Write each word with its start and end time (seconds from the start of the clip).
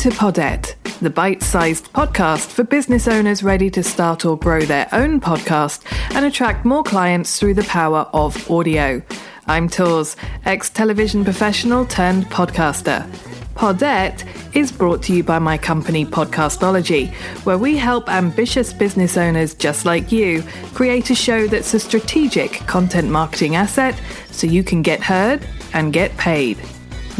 to 0.00 0.08
Podette, 0.08 0.76
the 1.00 1.10
bite 1.10 1.42
sized 1.42 1.92
podcast 1.92 2.46
for 2.46 2.64
business 2.64 3.06
owners 3.06 3.42
ready 3.42 3.68
to 3.68 3.82
start 3.82 4.24
or 4.24 4.34
grow 4.34 4.62
their 4.62 4.88
own 4.92 5.20
podcast 5.20 5.84
and 6.14 6.24
attract 6.24 6.64
more 6.64 6.82
clients 6.82 7.38
through 7.38 7.52
the 7.52 7.64
power 7.64 8.08
of 8.14 8.50
audio. 8.50 9.02
I'm 9.46 9.68
Tors, 9.68 10.16
ex 10.46 10.70
television 10.70 11.22
professional 11.22 11.84
turned 11.84 12.24
podcaster. 12.30 13.06
Podette 13.54 14.24
is 14.56 14.72
brought 14.72 15.02
to 15.02 15.12
you 15.12 15.22
by 15.22 15.38
my 15.38 15.58
company 15.58 16.06
Podcastology, 16.06 17.12
where 17.44 17.58
we 17.58 17.76
help 17.76 18.08
ambitious 18.08 18.72
business 18.72 19.18
owners 19.18 19.52
just 19.52 19.84
like 19.84 20.10
you 20.10 20.42
create 20.72 21.10
a 21.10 21.14
show 21.14 21.46
that's 21.46 21.74
a 21.74 21.78
strategic 21.78 22.52
content 22.66 23.10
marketing 23.10 23.54
asset 23.54 24.00
so 24.30 24.46
you 24.46 24.64
can 24.64 24.80
get 24.80 25.02
heard 25.02 25.46
and 25.74 25.92
get 25.92 26.16
paid. 26.16 26.58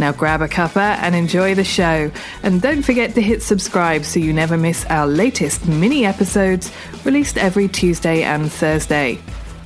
Now 0.01 0.13
grab 0.13 0.41
a 0.41 0.49
cuppa 0.49 0.97
and 1.03 1.15
enjoy 1.15 1.55
the 1.55 1.63
show. 1.63 2.11
And 2.43 2.63
don't 2.63 2.83
forget 2.83 3.15
to 3.17 3.21
hit 3.21 3.43
subscribe 3.43 4.07
so 4.07 4.19
you 4.19 4.33
never 4.33 4.57
miss 4.57 4.87
our 4.87 5.07
latest 5.07 5.69
mini 5.69 6.07
episodes 6.07 6.73
released 7.05 7.37
every 7.37 7.69
Tuesday 7.69 8.23
and 8.23 8.51
Thursday. 8.51 9.19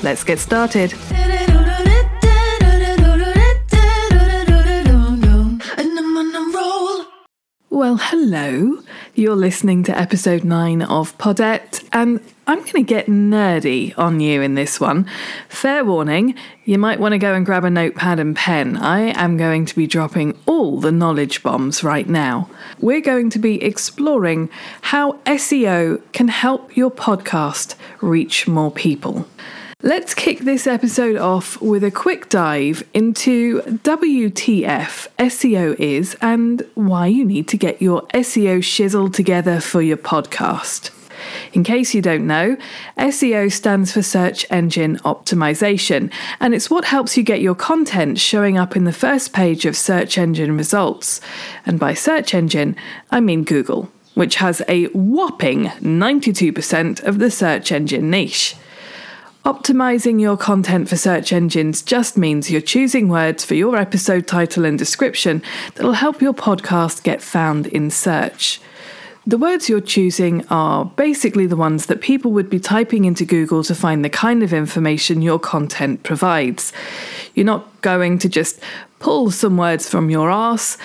Let's 0.02 0.24
get 0.24 0.40
started. 0.40 0.92
Well, 7.70 7.96
hello. 7.96 8.83
You're 9.16 9.36
listening 9.36 9.84
to 9.84 9.96
episode 9.96 10.42
9 10.42 10.82
of 10.82 11.16
Podette, 11.18 11.88
and 11.92 12.18
I'm 12.48 12.58
going 12.58 12.72
to 12.72 12.82
get 12.82 13.06
nerdy 13.06 13.96
on 13.96 14.18
you 14.18 14.42
in 14.42 14.56
this 14.56 14.80
one. 14.80 15.08
Fair 15.48 15.84
warning, 15.84 16.34
you 16.64 16.78
might 16.78 16.98
want 16.98 17.12
to 17.12 17.18
go 17.18 17.32
and 17.32 17.46
grab 17.46 17.62
a 17.62 17.70
notepad 17.70 18.18
and 18.18 18.34
pen. 18.34 18.76
I 18.76 19.12
am 19.16 19.36
going 19.36 19.66
to 19.66 19.76
be 19.76 19.86
dropping 19.86 20.36
all 20.46 20.80
the 20.80 20.90
knowledge 20.90 21.44
bombs 21.44 21.84
right 21.84 22.08
now. 22.08 22.50
We're 22.80 23.00
going 23.00 23.30
to 23.30 23.38
be 23.38 23.62
exploring 23.62 24.50
how 24.82 25.12
SEO 25.26 26.02
can 26.10 26.26
help 26.26 26.76
your 26.76 26.90
podcast 26.90 27.76
reach 28.00 28.48
more 28.48 28.72
people. 28.72 29.28
Let's 29.84 30.14
kick 30.14 30.38
this 30.38 30.66
episode 30.66 31.16
off 31.16 31.60
with 31.60 31.84
a 31.84 31.90
quick 31.90 32.30
dive 32.30 32.82
into 32.94 33.60
WTF 33.60 35.08
SEO 35.18 35.78
is 35.78 36.16
and 36.22 36.66
why 36.72 37.08
you 37.08 37.22
need 37.22 37.48
to 37.48 37.58
get 37.58 37.82
your 37.82 38.00
SEO 38.14 38.60
shizzle 38.60 39.12
together 39.12 39.60
for 39.60 39.82
your 39.82 39.98
podcast. 39.98 40.88
In 41.52 41.64
case 41.64 41.92
you 41.92 42.00
don't 42.00 42.26
know, 42.26 42.56
SEO 42.96 43.52
stands 43.52 43.92
for 43.92 44.00
Search 44.00 44.46
Engine 44.50 44.96
Optimization, 45.00 46.10
and 46.40 46.54
it's 46.54 46.70
what 46.70 46.86
helps 46.86 47.18
you 47.18 47.22
get 47.22 47.42
your 47.42 47.54
content 47.54 48.18
showing 48.18 48.56
up 48.56 48.76
in 48.76 48.84
the 48.84 48.90
first 48.92 49.34
page 49.34 49.66
of 49.66 49.76
search 49.76 50.16
engine 50.16 50.56
results. 50.56 51.20
And 51.66 51.78
by 51.78 51.92
search 51.92 52.32
engine, 52.32 52.74
I 53.10 53.20
mean 53.20 53.44
Google, 53.44 53.92
which 54.14 54.36
has 54.36 54.62
a 54.66 54.86
whopping 54.86 55.64
92% 55.64 57.02
of 57.02 57.18
the 57.18 57.30
search 57.30 57.70
engine 57.70 58.08
niche. 58.08 58.56
Optimizing 59.44 60.22
your 60.22 60.38
content 60.38 60.88
for 60.88 60.96
search 60.96 61.30
engines 61.30 61.82
just 61.82 62.16
means 62.16 62.50
you're 62.50 62.62
choosing 62.62 63.10
words 63.10 63.44
for 63.44 63.54
your 63.54 63.76
episode 63.76 64.26
title 64.26 64.64
and 64.64 64.78
description 64.78 65.42
that'll 65.74 65.92
help 65.92 66.22
your 66.22 66.32
podcast 66.32 67.02
get 67.02 67.20
found 67.20 67.66
in 67.66 67.90
search. 67.90 68.58
The 69.26 69.36
words 69.36 69.68
you're 69.68 69.82
choosing 69.82 70.46
are 70.48 70.86
basically 70.86 71.44
the 71.44 71.56
ones 71.56 71.86
that 71.86 72.00
people 72.00 72.32
would 72.32 72.48
be 72.48 72.58
typing 72.58 73.04
into 73.04 73.26
Google 73.26 73.62
to 73.64 73.74
find 73.74 74.02
the 74.02 74.08
kind 74.08 74.42
of 74.42 74.54
information 74.54 75.20
your 75.20 75.38
content 75.38 76.04
provides. 76.04 76.72
You're 77.34 77.44
not 77.44 77.82
going 77.82 78.18
to 78.20 78.30
just 78.30 78.58
pull 78.98 79.30
some 79.30 79.58
words 79.58 79.86
from 79.86 80.08
your 80.08 80.30
arse, 80.30 80.78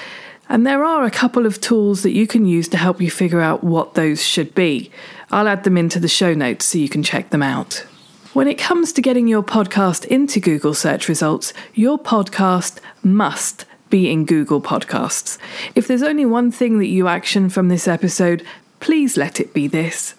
and 0.49 0.67
there 0.67 0.83
are 0.83 1.05
a 1.05 1.11
couple 1.11 1.45
of 1.45 1.61
tools 1.61 2.03
that 2.03 2.11
you 2.11 2.27
can 2.27 2.45
use 2.45 2.67
to 2.69 2.77
help 2.77 2.99
you 2.99 3.09
figure 3.09 3.39
out 3.39 3.64
what 3.64 3.93
those 3.93 4.21
should 4.21 4.53
be. 4.53 4.92
I'll 5.31 5.48
add 5.48 5.64
them 5.64 5.77
into 5.77 5.98
the 5.98 6.09
show 6.09 6.33
notes 6.33 6.65
so 6.65 6.77
you 6.77 6.89
can 6.89 7.03
check 7.03 7.30
them 7.30 7.43
out. 7.43 7.86
When 8.34 8.48
it 8.48 8.60
comes 8.60 8.94
to 8.94 9.02
getting 9.02 9.28
your 9.28 9.42
podcast 9.42 10.06
into 10.06 10.40
Google 10.40 10.76
search 10.76 11.10
results, 11.10 11.52
your 11.73 11.98
podcast 11.98 12.80
must 13.02 13.66
be 13.90 14.12
in 14.12 14.23
Google 14.23 14.62
Podcasts. 14.62 15.40
If 15.73 15.88
there's 15.88 16.04
only 16.04 16.28
one 16.28 16.52
thing 16.52 16.78
that 16.78 16.90
you 16.90 17.08
action 17.08 17.50
from 17.50 17.70
this 17.70 17.88
episode, 17.88 18.45
please 18.82 19.17
let 19.17 19.40
it 19.40 19.52
be 19.52 19.66
this. 19.66 20.14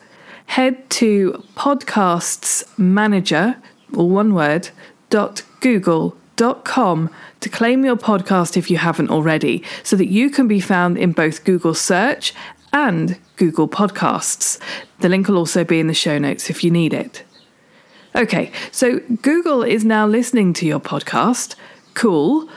Head 0.46 0.90
to 0.90 1.44
Podcasts 1.54 2.64
Manager, 2.76 3.56
all 3.96 4.08
one 4.08 4.34
word, 4.34 4.70
dot 5.08 5.42
google 5.60 6.16
com 6.64 7.10
to 7.38 7.48
claim 7.48 7.84
your 7.84 7.96
podcast 7.96 8.56
if 8.56 8.72
you 8.72 8.78
haven't 8.78 9.10
already, 9.10 9.62
so 9.84 9.94
that 9.94 10.08
you 10.08 10.30
can 10.30 10.48
be 10.48 10.58
found 10.58 10.98
in 10.98 11.12
both 11.12 11.44
Google 11.44 11.74
Search 11.74 12.34
and 12.72 13.20
Google 13.36 13.68
Podcasts. 13.68 14.58
The 14.98 15.08
link 15.08 15.28
will 15.28 15.38
also 15.38 15.62
be 15.62 15.78
in 15.78 15.86
the 15.86 15.94
show 15.94 16.18
notes 16.18 16.50
if 16.50 16.64
you 16.64 16.72
need 16.72 16.92
it. 16.92 17.22
Okay, 18.14 18.50
so 18.72 18.98
Google 19.22 19.62
is 19.62 19.84
now 19.84 20.06
listening 20.06 20.52
to 20.54 20.66
your 20.66 20.80
podcast. 20.80 21.54
Cool. 21.94 22.48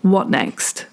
What 0.00 0.30
next? 0.30 0.86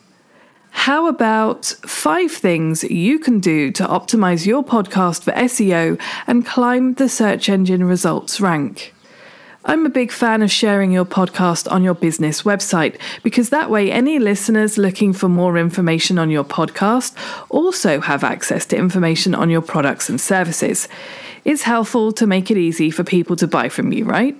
How 0.71 1.07
about 1.07 1.65
five 1.85 2.31
things 2.31 2.83
you 2.83 3.19
can 3.19 3.39
do 3.39 3.71
to 3.71 3.85
optimize 3.85 4.45
your 4.45 4.63
podcast 4.63 5.23
for 5.23 5.31
SEO 5.31 6.01
and 6.27 6.45
climb 6.45 6.95
the 6.95 7.07
search 7.07 7.47
engine 7.49 7.83
results 7.83 8.41
rank? 8.41 8.93
I'm 9.63 9.85
a 9.85 9.89
big 9.89 10.11
fan 10.11 10.41
of 10.41 10.51
sharing 10.51 10.91
your 10.91 11.05
podcast 11.05 11.71
on 11.71 11.83
your 11.83 11.93
business 11.93 12.41
website 12.41 12.99
because 13.21 13.51
that 13.51 13.69
way 13.69 13.91
any 13.91 14.17
listeners 14.17 14.79
looking 14.79 15.13
for 15.13 15.29
more 15.29 15.55
information 15.55 16.17
on 16.17 16.31
your 16.31 16.43
podcast 16.43 17.15
also 17.49 17.99
have 18.01 18.23
access 18.23 18.65
to 18.67 18.75
information 18.75 19.35
on 19.35 19.51
your 19.51 19.61
products 19.61 20.09
and 20.09 20.19
services. 20.19 20.87
It's 21.43 21.63
helpful 21.63 22.11
to 22.13 22.27
make 22.27 22.51
it 22.51 22.57
easy 22.57 22.91
for 22.91 23.03
people 23.03 23.35
to 23.37 23.47
buy 23.47 23.69
from 23.69 23.91
you, 23.91 24.05
right? 24.05 24.37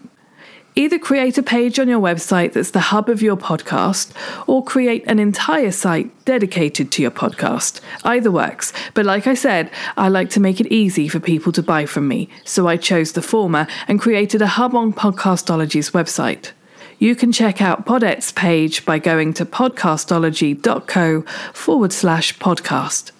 Either 0.75 0.97
create 0.97 1.37
a 1.37 1.43
page 1.43 1.79
on 1.79 1.89
your 1.89 1.99
website 1.99 2.53
that's 2.53 2.71
the 2.71 2.79
hub 2.79 3.09
of 3.09 3.21
your 3.21 3.35
podcast, 3.35 4.13
or 4.47 4.63
create 4.63 5.03
an 5.05 5.19
entire 5.19 5.71
site 5.71 6.09
dedicated 6.23 6.91
to 6.91 7.01
your 7.01 7.11
podcast. 7.11 7.81
Either 8.05 8.31
works, 8.31 8.71
but 8.93 9.05
like 9.05 9.27
I 9.27 9.33
said, 9.33 9.69
I 9.97 10.07
like 10.07 10.29
to 10.31 10.39
make 10.39 10.61
it 10.61 10.71
easy 10.71 11.09
for 11.09 11.19
people 11.19 11.51
to 11.53 11.63
buy 11.63 11.85
from 11.85 12.07
me, 12.07 12.29
so 12.45 12.67
I 12.67 12.77
chose 12.77 13.11
the 13.11 13.21
former 13.21 13.67
and 13.87 13.99
created 13.99 14.41
a 14.41 14.47
hub 14.47 14.73
on 14.73 14.93
Podcastology's 14.93 15.91
website. 15.91 16.51
You 16.99 17.15
can 17.15 17.31
check 17.33 17.61
out 17.61 17.85
Podette's 17.85 18.31
page 18.31 18.85
by 18.85 18.99
going 18.99 19.33
to 19.33 19.45
podcastology.co 19.45 21.23
forward 21.51 21.91
slash 21.91 22.37
podcast. 22.37 23.11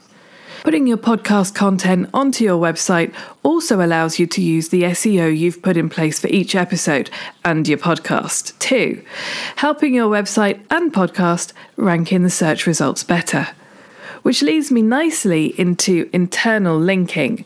Putting 0.63 0.85
your 0.85 0.97
podcast 0.97 1.55
content 1.55 2.07
onto 2.13 2.43
your 2.43 2.61
website 2.61 3.15
also 3.41 3.83
allows 3.83 4.19
you 4.19 4.27
to 4.27 4.41
use 4.41 4.69
the 4.69 4.83
SEO 4.83 5.35
you've 5.35 5.63
put 5.63 5.75
in 5.75 5.89
place 5.89 6.19
for 6.19 6.27
each 6.27 6.53
episode 6.53 7.09
and 7.43 7.67
your 7.67 7.79
podcast 7.79 8.57
too, 8.59 9.03
helping 9.55 9.95
your 9.95 10.07
website 10.07 10.63
and 10.69 10.93
podcast 10.93 11.53
rank 11.77 12.13
in 12.13 12.21
the 12.21 12.29
search 12.29 12.67
results 12.67 13.03
better. 13.03 13.47
Which 14.21 14.43
leads 14.43 14.71
me 14.71 14.83
nicely 14.83 15.59
into 15.59 16.07
internal 16.13 16.77
linking. 16.77 17.43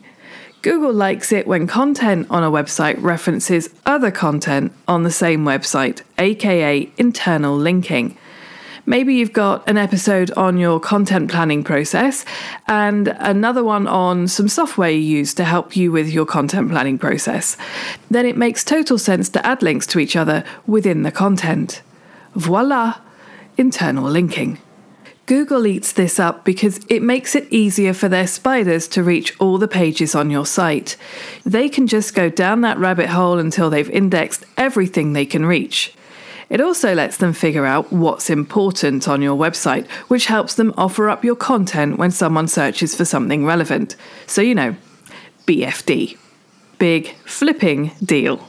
Google 0.60 0.92
likes 0.92 1.32
it 1.32 1.46
when 1.46 1.66
content 1.66 2.26
on 2.28 2.42
a 2.42 2.50
website 2.50 3.00
references 3.00 3.70
other 3.86 4.10
content 4.10 4.74
on 4.86 5.04
the 5.04 5.10
same 5.10 5.42
website, 5.46 6.02
aka 6.18 6.86
internal 6.98 7.56
linking. 7.56 8.18
Maybe 8.88 9.14
you've 9.14 9.32
got 9.32 9.68
an 9.68 9.76
episode 9.76 10.30
on 10.32 10.58
your 10.58 10.78
content 10.78 11.28
planning 11.28 11.64
process 11.64 12.24
and 12.68 13.08
another 13.18 13.64
one 13.64 13.88
on 13.88 14.28
some 14.28 14.46
software 14.46 14.90
you 14.90 15.00
use 15.00 15.34
to 15.34 15.44
help 15.44 15.76
you 15.76 15.90
with 15.90 16.08
your 16.08 16.24
content 16.24 16.70
planning 16.70 16.96
process. 16.96 17.56
Then 18.08 18.26
it 18.26 18.36
makes 18.36 18.62
total 18.62 18.96
sense 18.96 19.28
to 19.30 19.44
add 19.44 19.60
links 19.60 19.88
to 19.88 19.98
each 19.98 20.14
other 20.14 20.44
within 20.68 21.02
the 21.02 21.10
content. 21.10 21.82
Voila! 22.34 23.00
Internal 23.58 24.08
linking. 24.08 24.60
Google 25.26 25.66
eats 25.66 25.92
this 25.92 26.20
up 26.20 26.44
because 26.44 26.78
it 26.88 27.02
makes 27.02 27.34
it 27.34 27.52
easier 27.52 27.92
for 27.92 28.08
their 28.08 28.28
spiders 28.28 28.86
to 28.86 29.02
reach 29.02 29.34
all 29.40 29.58
the 29.58 29.66
pages 29.66 30.14
on 30.14 30.30
your 30.30 30.46
site. 30.46 30.96
They 31.44 31.68
can 31.68 31.88
just 31.88 32.14
go 32.14 32.28
down 32.28 32.60
that 32.60 32.78
rabbit 32.78 33.08
hole 33.08 33.40
until 33.40 33.68
they've 33.68 33.90
indexed 33.90 34.46
everything 34.56 35.12
they 35.12 35.26
can 35.26 35.44
reach. 35.44 35.92
It 36.48 36.60
also 36.60 36.94
lets 36.94 37.16
them 37.16 37.32
figure 37.32 37.66
out 37.66 37.92
what's 37.92 38.30
important 38.30 39.08
on 39.08 39.20
your 39.20 39.36
website, 39.36 39.88
which 40.08 40.26
helps 40.26 40.54
them 40.54 40.72
offer 40.76 41.08
up 41.08 41.24
your 41.24 41.36
content 41.36 41.98
when 41.98 42.10
someone 42.10 42.46
searches 42.46 42.94
for 42.94 43.04
something 43.04 43.44
relevant. 43.44 43.96
So, 44.26 44.42
you 44.42 44.54
know, 44.54 44.76
BFD. 45.46 46.16
Big 46.78 47.14
flipping 47.24 47.92
deal. 48.04 48.46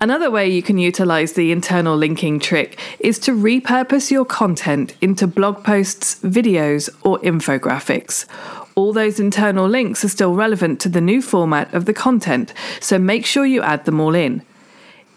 Another 0.00 0.30
way 0.30 0.48
you 0.48 0.62
can 0.62 0.76
utilize 0.76 1.32
the 1.32 1.50
internal 1.50 1.96
linking 1.96 2.38
trick 2.38 2.78
is 2.98 3.18
to 3.20 3.32
repurpose 3.32 4.10
your 4.10 4.24
content 4.24 4.94
into 5.00 5.26
blog 5.26 5.64
posts, 5.64 6.20
videos, 6.20 6.90
or 7.02 7.18
infographics. 7.20 8.26
All 8.74 8.92
those 8.92 9.18
internal 9.18 9.66
links 9.68 10.04
are 10.04 10.08
still 10.08 10.34
relevant 10.34 10.80
to 10.80 10.88
the 10.88 11.00
new 11.00 11.22
format 11.22 11.72
of 11.72 11.86
the 11.86 11.94
content, 11.94 12.52
so 12.80 12.98
make 12.98 13.24
sure 13.24 13.46
you 13.46 13.62
add 13.62 13.84
them 13.84 14.00
all 14.00 14.14
in. 14.14 14.42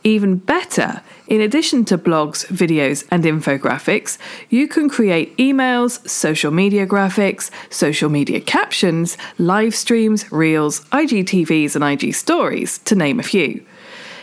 Even 0.03 0.38
better, 0.38 1.01
in 1.27 1.41
addition 1.41 1.83
to 1.85 1.97
blogs, 1.97 2.45
videos, 2.47 3.05
and 3.11 3.23
infographics, 3.23 4.17
you 4.49 4.67
can 4.67 4.89
create 4.89 5.35
emails, 5.38 6.07
social 6.07 6.51
media 6.51 6.88
graphics, 6.88 7.49
social 7.69 8.09
media 8.09 8.39
captions, 8.39 9.17
live 9.38 9.75
streams, 9.75 10.31
reels, 10.31 10.81
IGTVs, 10.91 11.75
and 11.75 11.83
IG 11.83 12.13
stories, 12.13 12.77
to 12.79 12.95
name 12.95 13.19
a 13.19 13.23
few. 13.23 13.65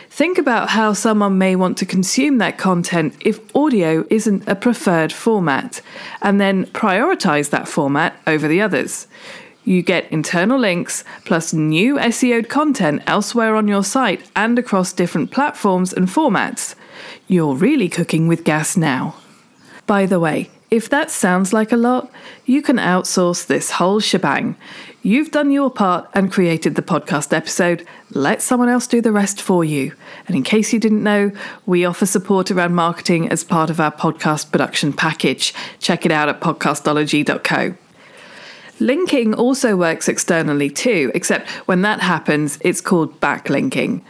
Think 0.09 0.37
about 0.37 0.69
how 0.69 0.93
someone 0.93 1.37
may 1.37 1.57
want 1.57 1.77
to 1.79 1.85
consume 1.85 2.37
that 2.37 2.57
content 2.57 3.13
if 3.19 3.53
audio 3.53 4.05
isn't 4.09 4.47
a 4.47 4.55
preferred 4.55 5.11
format, 5.11 5.81
and 6.21 6.39
then 6.39 6.67
prioritize 6.67 7.49
that 7.49 7.67
format 7.67 8.15
over 8.25 8.47
the 8.47 8.61
others. 8.61 9.07
You 9.65 9.81
get 9.81 10.11
internal 10.11 10.59
links 10.59 11.03
plus 11.25 11.51
new 11.51 11.97
SEO'd 11.97 12.49
content 12.49 13.01
elsewhere 13.07 13.55
on 13.55 13.67
your 13.67 13.83
site 13.83 14.29
and 14.35 14.57
across 14.59 14.93
different 14.93 15.31
platforms 15.31 15.91
and 15.91 16.07
formats. 16.07 16.75
You're 17.27 17.55
really 17.55 17.89
cooking 17.89 18.27
with 18.27 18.43
gas 18.43 18.77
now. 18.77 19.15
By 19.87 20.05
the 20.05 20.19
way, 20.19 20.51
if 20.69 20.87
that 20.89 21.09
sounds 21.09 21.51
like 21.51 21.71
a 21.71 21.77
lot, 21.77 22.11
you 22.45 22.61
can 22.61 22.77
outsource 22.77 23.47
this 23.47 23.71
whole 23.71 23.99
shebang. 23.99 24.55
You've 25.01 25.31
done 25.31 25.51
your 25.51 25.71
part 25.71 26.09
and 26.13 26.31
created 26.31 26.75
the 26.75 26.81
podcast 26.81 27.33
episode. 27.33 27.87
Let 28.11 28.41
someone 28.41 28.69
else 28.69 28.85
do 28.85 29.01
the 29.01 29.11
rest 29.11 29.41
for 29.41 29.63
you. 29.63 29.93
And 30.27 30.35
in 30.35 30.43
case 30.43 30.73
you 30.73 30.79
didn't 30.79 31.03
know, 31.03 31.31
we 31.65 31.85
offer 31.85 32.05
support 32.05 32.51
around 32.51 32.75
marketing 32.75 33.29
as 33.29 33.43
part 33.43 33.69
of 33.69 33.79
our 33.79 33.91
podcast 33.91 34.51
production 34.51 34.93
package. 34.93 35.53
Check 35.79 36.05
it 36.05 36.11
out 36.11 36.29
at 36.29 36.41
podcastology.co. 36.41 37.75
Linking 38.79 39.33
also 39.33 39.75
works 39.75 40.09
externally 40.09 40.69
too, 40.69 41.11
except 41.15 41.47
when 41.67 41.81
that 41.83 42.01
happens, 42.01 42.57
it's 42.61 42.81
called 42.81 43.19
backlinking. 43.21 44.01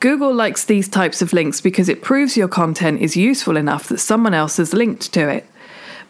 Google 0.00 0.34
likes 0.34 0.64
these 0.64 0.88
types 0.88 1.22
of 1.22 1.32
links 1.32 1.60
because 1.60 1.88
it 1.88 2.02
proves 2.02 2.36
your 2.36 2.48
content 2.48 3.00
is 3.00 3.16
useful 3.16 3.56
enough 3.56 3.88
that 3.88 3.98
someone 3.98 4.34
else 4.34 4.56
has 4.56 4.74
linked 4.74 5.12
to 5.12 5.28
it. 5.28 5.46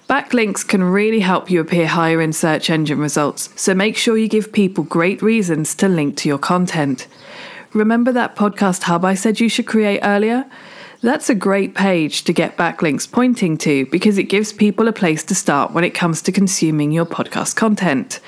Backlinks 0.09 0.67
can 0.67 0.83
really 0.83 1.21
help 1.21 1.51
you 1.51 1.61
appear 1.61 1.87
higher 1.87 2.21
in 2.21 2.33
search 2.33 2.71
engine 2.71 2.99
results, 2.99 3.51
so 3.55 3.75
make 3.75 3.97
sure 3.97 4.17
you 4.17 4.29
give 4.29 4.53
people 4.53 4.85
great 4.85 5.23
reasons 5.23 5.75
to 5.77 5.89
link 5.89 6.17
to 6.19 6.29
your 6.29 6.39
content. 6.39 7.07
Remember 7.73 8.13
that 8.13 8.35
podcast 8.35 8.83
hub 8.83 9.05
I 9.05 9.15
said 9.15 9.41
you 9.41 9.49
should 9.49 9.67
create 9.67 10.01
earlier? 10.03 10.45
That's 11.03 11.29
a 11.29 11.35
great 11.35 11.75
page 11.75 12.23
to 12.25 12.33
get 12.33 12.57
backlinks 12.57 13.11
pointing 13.11 13.59
to 13.59 13.87
because 13.87 14.19
it 14.19 14.25
gives 14.25 14.53
people 14.53 14.87
a 14.87 14.93
place 14.93 15.25
to 15.25 15.35
start 15.35 15.73
when 15.73 15.83
it 15.83 15.95
comes 15.95 16.23
to 16.23 16.31
consuming 16.31 16.93
your 16.93 17.07
podcast 17.07 17.57
content. 17.57 18.21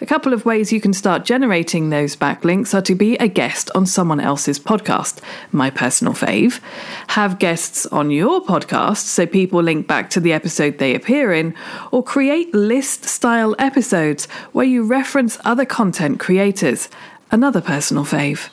A 0.00 0.06
couple 0.06 0.32
of 0.32 0.44
ways 0.44 0.72
you 0.72 0.80
can 0.80 0.92
start 0.92 1.24
generating 1.24 1.90
those 1.90 2.16
backlinks 2.16 2.74
are 2.74 2.82
to 2.82 2.96
be 2.96 3.16
a 3.18 3.28
guest 3.28 3.70
on 3.76 3.86
someone 3.86 4.18
else's 4.18 4.58
podcast, 4.58 5.20
my 5.52 5.70
personal 5.70 6.12
fave, 6.12 6.60
have 7.06 7.38
guests 7.38 7.86
on 7.86 8.10
your 8.10 8.40
podcast 8.44 9.04
so 9.04 9.24
people 9.24 9.62
link 9.62 9.86
back 9.86 10.10
to 10.10 10.18
the 10.18 10.32
episode 10.32 10.78
they 10.78 10.96
appear 10.96 11.32
in, 11.32 11.54
or 11.92 12.02
create 12.02 12.52
list 12.52 13.04
style 13.04 13.54
episodes 13.60 14.26
where 14.50 14.66
you 14.66 14.82
reference 14.82 15.38
other 15.44 15.64
content 15.64 16.18
creators, 16.18 16.88
another 17.30 17.60
personal 17.60 18.04
fave. 18.04 18.50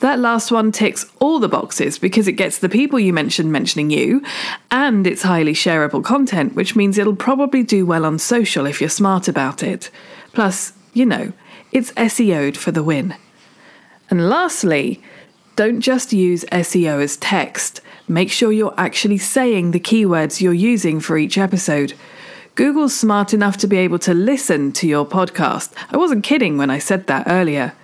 That 0.00 0.20
last 0.20 0.52
one 0.52 0.70
ticks 0.70 1.10
all 1.18 1.40
the 1.40 1.48
boxes 1.48 1.98
because 1.98 2.28
it 2.28 2.32
gets 2.32 2.58
the 2.58 2.68
people 2.68 3.00
you 3.00 3.12
mentioned 3.12 3.50
mentioning 3.50 3.90
you, 3.90 4.22
and 4.70 5.06
it's 5.06 5.22
highly 5.22 5.54
shareable 5.54 6.04
content, 6.04 6.54
which 6.54 6.76
means 6.76 6.98
it'll 6.98 7.16
probably 7.16 7.64
do 7.64 7.84
well 7.84 8.04
on 8.04 8.18
social 8.18 8.64
if 8.64 8.80
you're 8.80 8.90
smart 8.90 9.26
about 9.26 9.62
it. 9.62 9.90
Plus, 10.32 10.72
you 10.92 11.04
know, 11.04 11.32
it's 11.72 11.92
SEO'd 11.92 12.56
for 12.56 12.70
the 12.70 12.84
win. 12.84 13.16
And 14.08 14.30
lastly, 14.30 15.02
don't 15.56 15.80
just 15.80 16.12
use 16.12 16.44
SEO 16.52 17.02
as 17.02 17.16
text. 17.16 17.80
Make 18.06 18.30
sure 18.30 18.52
you're 18.52 18.74
actually 18.78 19.18
saying 19.18 19.72
the 19.72 19.80
keywords 19.80 20.40
you're 20.40 20.52
using 20.52 21.00
for 21.00 21.18
each 21.18 21.36
episode. 21.36 21.94
Google's 22.54 22.96
smart 22.96 23.34
enough 23.34 23.56
to 23.58 23.66
be 23.66 23.76
able 23.76 23.98
to 24.00 24.14
listen 24.14 24.72
to 24.72 24.86
your 24.86 25.04
podcast. 25.04 25.72
I 25.90 25.96
wasn't 25.96 26.24
kidding 26.24 26.56
when 26.56 26.70
I 26.70 26.78
said 26.78 27.08
that 27.08 27.26
earlier. 27.26 27.74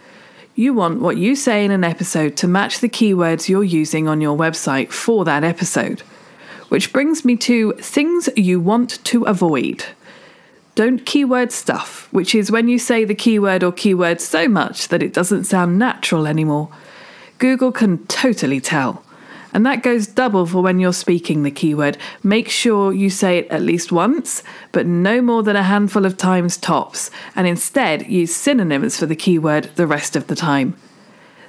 You 0.56 0.72
want 0.72 1.00
what 1.00 1.16
you 1.16 1.34
say 1.34 1.64
in 1.64 1.72
an 1.72 1.82
episode 1.82 2.36
to 2.36 2.46
match 2.46 2.78
the 2.78 2.88
keywords 2.88 3.48
you're 3.48 3.64
using 3.64 4.06
on 4.06 4.20
your 4.20 4.38
website 4.38 4.92
for 4.92 5.24
that 5.24 5.42
episode. 5.42 6.02
Which 6.68 6.92
brings 6.92 7.24
me 7.24 7.36
to 7.38 7.72
things 7.72 8.28
you 8.36 8.60
want 8.60 9.04
to 9.04 9.24
avoid. 9.24 9.84
Don't 10.76 11.04
keyword 11.04 11.50
stuff, 11.50 12.06
which 12.12 12.36
is 12.36 12.52
when 12.52 12.68
you 12.68 12.78
say 12.78 13.04
the 13.04 13.16
keyword 13.16 13.64
or 13.64 13.72
keywords 13.72 14.20
so 14.20 14.46
much 14.46 14.88
that 14.88 15.02
it 15.02 15.12
doesn't 15.12 15.44
sound 15.44 15.76
natural 15.76 16.24
anymore. 16.24 16.68
Google 17.38 17.72
can 17.72 18.06
totally 18.06 18.60
tell. 18.60 19.03
And 19.54 19.64
that 19.64 19.84
goes 19.84 20.08
double 20.08 20.44
for 20.46 20.62
when 20.62 20.80
you're 20.80 20.92
speaking 20.92 21.42
the 21.44 21.50
keyword. 21.50 21.96
Make 22.24 22.48
sure 22.48 22.92
you 22.92 23.08
say 23.08 23.38
it 23.38 23.48
at 23.48 23.62
least 23.62 23.92
once, 23.92 24.42
but 24.72 24.84
no 24.84 25.22
more 25.22 25.44
than 25.44 25.54
a 25.54 25.62
handful 25.62 26.04
of 26.04 26.16
times 26.16 26.56
tops, 26.56 27.10
and 27.36 27.46
instead 27.46 28.08
use 28.08 28.34
synonyms 28.34 28.98
for 28.98 29.06
the 29.06 29.14
keyword 29.14 29.70
the 29.76 29.86
rest 29.86 30.16
of 30.16 30.26
the 30.26 30.34
time. 30.34 30.76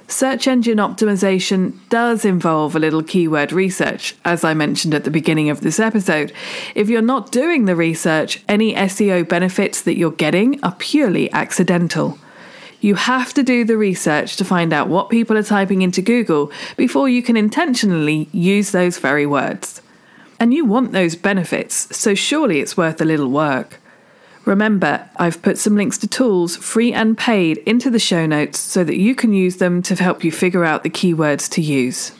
Search 0.08 0.46
engine 0.46 0.78
optimization 0.78 1.80
does 1.88 2.24
involve 2.24 2.76
a 2.76 2.78
little 2.78 3.02
keyword 3.02 3.50
research, 3.50 4.14
as 4.24 4.44
I 4.44 4.54
mentioned 4.54 4.94
at 4.94 5.02
the 5.02 5.10
beginning 5.10 5.50
of 5.50 5.62
this 5.62 5.80
episode. 5.80 6.32
If 6.76 6.88
you're 6.88 7.02
not 7.02 7.32
doing 7.32 7.64
the 7.64 7.74
research, 7.74 8.40
any 8.48 8.72
SEO 8.74 9.28
benefits 9.28 9.82
that 9.82 9.96
you're 9.96 10.12
getting 10.12 10.62
are 10.62 10.76
purely 10.78 11.30
accidental. 11.32 12.20
You 12.86 12.94
have 12.94 13.34
to 13.34 13.42
do 13.42 13.64
the 13.64 13.76
research 13.76 14.36
to 14.36 14.44
find 14.44 14.72
out 14.72 14.86
what 14.86 15.10
people 15.10 15.36
are 15.36 15.42
typing 15.42 15.82
into 15.82 16.00
Google 16.00 16.52
before 16.76 17.08
you 17.08 17.20
can 17.20 17.36
intentionally 17.36 18.28
use 18.30 18.70
those 18.70 18.98
very 18.98 19.26
words. 19.26 19.82
And 20.38 20.54
you 20.54 20.64
want 20.64 20.92
those 20.92 21.16
benefits, 21.16 21.88
so 21.96 22.14
surely 22.14 22.60
it's 22.60 22.76
worth 22.76 23.00
a 23.00 23.04
little 23.04 23.28
work. 23.28 23.80
Remember, 24.44 25.10
I've 25.16 25.42
put 25.42 25.58
some 25.58 25.74
links 25.74 25.98
to 25.98 26.06
tools, 26.06 26.56
free 26.58 26.92
and 26.92 27.18
paid, 27.18 27.58
into 27.66 27.90
the 27.90 27.98
show 27.98 28.24
notes 28.24 28.60
so 28.60 28.84
that 28.84 28.98
you 28.98 29.16
can 29.16 29.32
use 29.32 29.56
them 29.56 29.82
to 29.82 29.96
help 29.96 30.22
you 30.22 30.30
figure 30.30 30.64
out 30.64 30.84
the 30.84 30.88
keywords 30.88 31.50
to 31.54 31.60
use. 31.60 32.12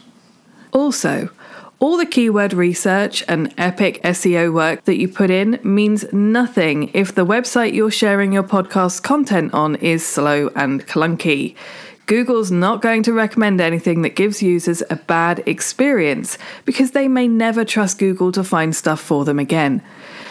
Also, 0.73 1.31
all 1.78 1.99
the 1.99 2.06
keyword 2.06 2.55
research 2.55 3.23
and 3.28 3.52
epic 3.58 4.00
SEO 4.02 4.52
work 4.52 4.84
that 4.84 4.96
you 4.96 5.08
put 5.08 5.31
in 5.31 5.61
means 5.62 6.11
nothing 6.12 6.90
if 6.94 7.14
the 7.14 7.26
website 7.26 7.75
you're 7.75 7.90
sharing 7.90 8.32
your 8.32 8.43
podcast 8.43 9.02
content 9.02 9.52
on 9.52 9.76
is 9.76 10.06
slow 10.06 10.49
and 10.56 10.87
clunky. 10.87 11.55
Google's 12.06 12.50
not 12.50 12.81
going 12.81 13.02
to 13.02 13.12
recommend 13.12 13.61
anything 13.61 14.02
that 14.02 14.17
gives 14.17 14.43
users 14.43 14.82
a 14.88 14.96
bad 14.96 15.43
experience 15.44 16.38
because 16.64 16.93
they 16.93 17.08
may 17.08 17.28
never 17.28 17.64
trust 17.64 17.99
Google 17.99 18.32
to 18.32 18.44
find 18.44 18.74
stuff 18.74 19.01
for 19.01 19.24
them 19.24 19.39
again. 19.39 19.82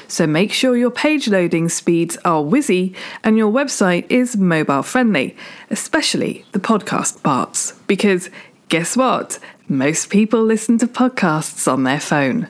So 0.08 0.25
make 0.25 0.53
sure 0.53 0.77
your 0.77 0.91
page 0.91 1.27
loading 1.27 1.67
speeds 1.70 2.17
are 2.25 2.41
whizzy 2.41 2.96
and 3.24 3.38
your 3.38 3.51
website 3.51 4.05
is 4.10 4.38
mobile 4.38 4.84
friendly, 4.84 5.36
especially 5.70 6.46
the 6.53 6.60
podcast 6.60 7.22
parts, 7.24 7.74
because 7.88 8.29
guess 8.70 8.96
what? 8.96 9.38
Most 9.67 10.12
people 10.12 10.43
listen 10.43 10.77
to 10.77 10.88
podcasts 10.88 11.72
on 11.72 11.84
their 11.84 12.00
phone. 12.00 12.48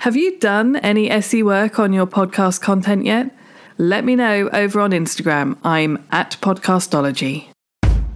Have 0.00 0.16
you 0.16 0.38
done 0.38 0.76
any 0.76 1.10
SE 1.10 1.42
work 1.42 1.78
on 1.78 1.94
your 1.94 2.06
podcast 2.06 2.60
content 2.60 3.06
yet? 3.06 3.34
Let 3.78 4.04
me 4.04 4.16
know 4.16 4.50
over 4.52 4.80
on 4.80 4.90
Instagram. 4.90 5.56
I'm 5.64 6.04
at 6.12 6.36
Podcastology. 6.42 7.48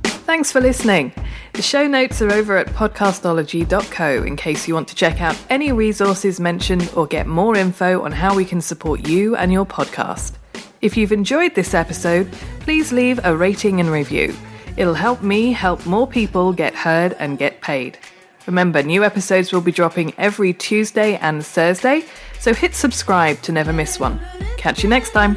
Thanks 0.05 0.53
for 0.53 0.61
listening. 0.61 1.15
The 1.55 1.63
show 1.63 1.87
notes 1.87 2.21
are 2.21 2.31
over 2.31 2.59
at 2.59 2.67
podcastology.co 2.67 4.23
in 4.23 4.37
case 4.37 4.69
you 4.69 4.75
want 4.75 4.89
to 4.89 4.95
check 4.95 5.23
out 5.23 5.39
any 5.49 5.73
resources 5.73 6.39
mentioned 6.39 6.91
or 6.95 7.07
get 7.07 7.27
more 7.27 7.57
info 7.57 8.03
on 8.03 8.13
how 8.13 8.35
we 8.35 8.45
can 8.45 8.61
support 8.61 9.09
you 9.09 9.35
and 9.37 9.51
your 9.51 9.65
podcast. 9.65 10.33
If 10.83 10.95
you've 10.99 11.13
enjoyed 11.13 11.55
this 11.55 11.73
episode, 11.73 12.31
please 12.61 12.93
leave 12.93 13.19
a 13.25 13.35
rating 13.35 13.81
and 13.81 13.91
review. 13.91 14.35
It'll 14.77 14.95
help 14.95 15.23
me 15.23 15.53
help 15.53 15.87
more 15.87 16.07
people 16.07 16.53
get 16.53 16.75
heard 16.75 17.15
and 17.19 17.39
get 17.39 17.61
paid. 17.61 17.99
Remember, 18.47 18.83
new 18.83 19.05
episodes 19.05 19.53
will 19.53 19.61
be 19.61 19.73
dropping 19.73 20.13
every 20.19 20.53
Tuesday 20.53 21.17
and 21.17 21.45
Thursday, 21.45 22.05
so 22.41 22.53
hit 22.53 22.75
subscribe 22.75 23.41
to 23.43 23.53
never 23.53 23.73
miss 23.73 23.99
one. 23.99 24.21
Catch 24.59 24.83
you 24.83 24.89
next 24.89 25.11
time. 25.11 25.37